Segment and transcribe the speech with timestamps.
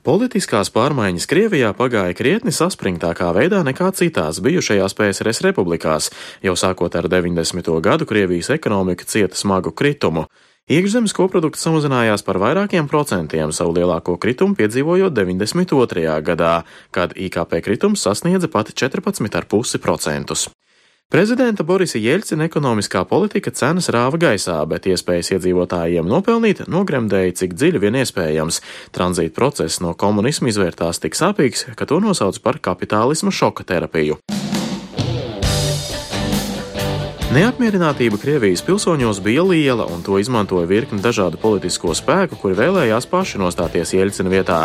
[0.00, 6.08] Politiskās pārmaiņas Krievijā pagāja krietni saspringtākā veidā nekā citās bijušajās PSRS republikās.
[6.40, 7.68] Jau sākot ar 90.
[7.84, 10.24] gadu Krievijas ekonomika cieta smagu kritumu.
[10.72, 16.16] Iekšzemes koprodukts samazinājās par vairākiem procentiem, savu lielāko kritumu piedzīvojot 92.
[16.24, 16.54] gadā,
[16.96, 20.48] kad IKP kritums sasniedza pat 14,5%.
[21.10, 27.80] Prezidenta Borisa Jeļcina ekonomiskā politika cenas rāva gaisā, bet iespējas iedzīvotājiem nopelnīt nogremdēja cik dziļi
[27.82, 28.60] vien iespējams.
[28.94, 34.20] Tranzīta process no komunisma izvērtās tik sāpīgs, ka to nosauc par kapitālisma šoka terapiju.
[37.30, 43.38] Neapmierinātība Krievijas pilsoņos bija liela, un to izmantoja virkni dažādu politisko spēku, kuri vēlējās paši
[43.38, 44.64] nostāties Ieļcina vietā.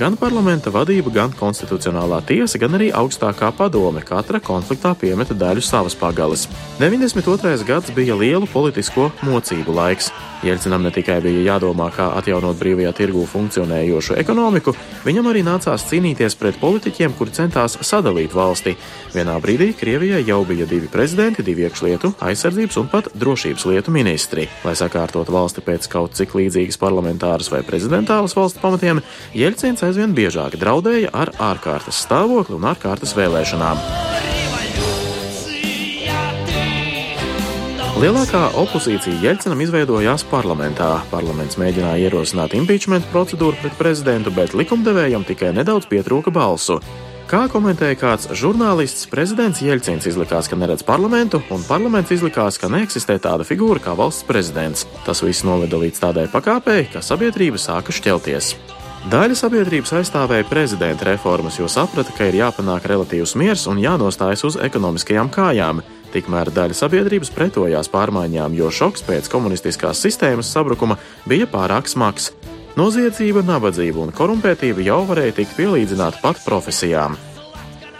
[0.00, 5.96] Gan parlamenta vadība, gan konstitucionālā tiesa, gan arī augstākā padome katra konfliktā piemeta daļu savas
[5.96, 6.46] pagales.
[6.80, 7.64] 92.
[7.68, 10.08] gads bija lielu politisko mocību laiks.
[10.44, 16.36] Jelcinam ne tikai bija jādomā, kā atjaunot brīvajā tirgū funkcionējošu ekonomiku, viņam arī nācās cīnīties
[16.36, 18.76] pret politiķiem, kuri centās sadalīt valsti.
[19.16, 24.46] Vienā brīdī Krievijai jau bija divi prezidenti, divi iekšlietu, aizsardzības un pat drošības lietu ministri.
[24.66, 29.02] Lai sakārtotu valsti pēc kaut cik līdzīgas parlamentāras vai prezidentālas valsts pamatiem,
[29.36, 33.80] Jelcins aizvien biežāk draudēja ar ārkārtas stāvokli un ārkārtas vēlēšanām.
[37.96, 40.90] Lielākā opozīcija Jeļcinam izveidojās parlamentā.
[41.08, 46.76] Parlaments mēģināja ierosināt impeachment procedūru pret prezidentu, bet likumdevējam tikai nedaudz pietrūka balsu.
[47.26, 53.16] Kā komentēja kāds žurnālists, prezidents Jeļcins izlikās, ka neredz parlamentu, un parlaments izlikās, ka neeksistē
[53.18, 54.84] tāda figūra kā valsts prezidents.
[55.02, 58.52] Tas viss noveda līdz tādai pakāpei, ka sabiedrība sāka šķelties.
[59.10, 64.62] Daļa sabiedrības aizstāvēja prezidenta reformas, jo saprata, ka ir jāpanāk relatīvs miers un jānostājas uz
[64.62, 65.82] ekonomiskajām kājām.
[66.14, 72.30] Tikmēr daļa sabiedrības pretojās pārmaiņām, jo šoks pēc komunistiskās sistēmas sabrukuma bija pārāk smags.
[72.76, 77.14] Noziedzība, nabadzība un korumpētība jau varēja tikt pielīdzināta pat profesijām.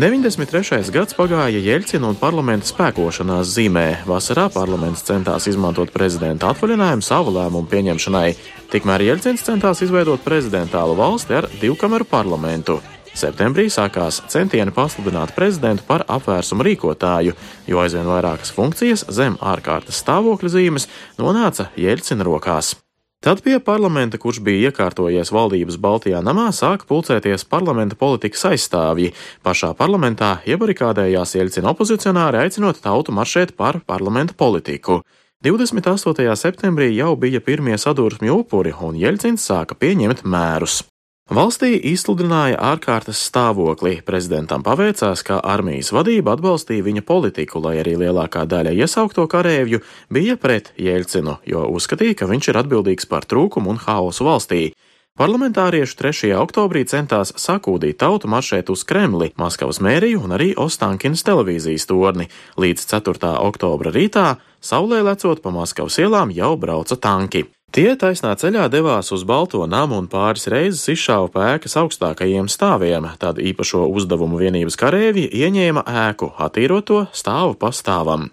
[0.00, 0.86] 93.
[0.88, 3.84] gads pagāja Jeļcina un parlamenta spēkošanās zīmē.
[4.08, 8.30] Vasarā parlaments centās izmantot prezidenta atvaļinājumu savu lēmumu pieņemšanai,
[8.72, 12.78] tikmēr Jeļcins centās izveidot prezidentālu valsti ar divkameru parlamentu.
[13.12, 17.36] Septembrī sākās centieni pasludināt prezidentu par apvērsumu rīkotāju,
[17.68, 20.88] jo aizvien vairākas funkcijas zem ārkārtas stāvokļa zīmes
[21.20, 22.72] nonāca Jeļcina rokās.
[23.22, 29.12] Tad pie parlamenta, kurš bija iekārtojies valdības Baltijā namā, sāka pulcēties parlamenta politikas aizstāvji.
[29.46, 35.04] Pašā parlamentā iebarikādējās Jeļcina opozicionāri, aicinot tautu maršēt par parlamenta politiku.
[35.46, 36.34] 28.
[36.34, 40.82] septembrī jau bija pirmie sadursmju upuri, un Jeļcins sāka pieņemt mērus.
[41.30, 44.00] Valstī izsludināja ārkārtas stāvokli.
[44.02, 49.80] Prezidentam paveicās, ka armijas vadība atbalstīja viņa politiku, lai arī lielākā daļa iesaukto karēvju
[50.10, 54.60] bija pret Jēlcinu, jo uzskatīja, ka viņš ir atbildīgs par trūkumu un haosu valstī.
[55.14, 56.34] Parlamentārieši 3.
[56.42, 62.32] oktobrī centās sakūdīt tautu maršēt uz Kremli, Maskavas mēriju un arī Ostankinas televīzijas torni.
[62.58, 63.36] Līdz 4.
[63.46, 67.46] oktobra rītā, saulē lecot pa Maskavas ielām, jau brauca tanki.
[67.72, 73.06] Tie taisnā ceļā devās uz Balto namu un pāris reizes izšāva pa ēkas augstākajiem stāviem,
[73.16, 78.28] tad īpašo uzdevumu vienības karēvi ieņēma ēku, attīrot to stāvu pa stāvam.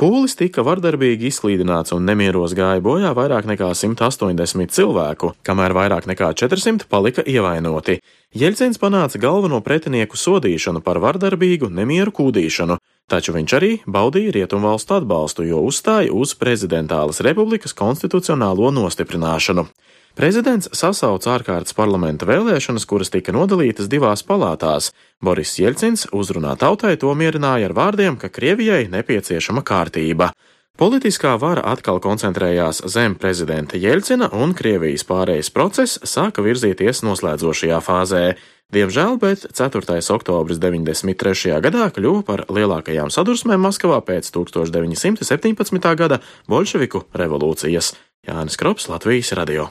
[0.00, 6.30] Pūlis tika vardarbīgi izklīdināts un nemieros gāja bojā vairāk nekā 180 cilvēku, kamēr vairāk nekā
[6.40, 7.98] 400 palika ievainoti.
[8.32, 12.78] Jeļcins panāca galveno pretinieku sodīšanu par vardarbīgu nemieru kūdīšanu,
[13.12, 19.68] taču viņš arī baudīja rietumvalstu atbalstu, jo uzstāja uz prezidentālas republikas konstitucionālo nostiprināšanu.
[20.12, 24.90] Prezidents sasauca ārkārtas parlamenta vēlēšanas, kuras tika nodalītas divās palātās.
[25.24, 30.28] Boris Jeļcins uzrunā tautai to mierināja ar vārdiem, ka Krievijai nepieciešama kārtība.
[30.76, 38.22] Politiskā vara atkal koncentrējās zem prezidenta Jeļcina, un Krievijas pārējais process sāka virzīties noslēdzošajā fāzē.
[38.72, 40.00] Diemžēl, bet 4.
[40.12, 41.56] oktobris 93.
[41.64, 45.92] gadā kļuva par lielākajām sadursmēm Maskavā pēc 1917.
[45.96, 47.94] gada bolševiku revolūcijas.
[48.28, 49.68] Jānis Krops, Latvijas radio.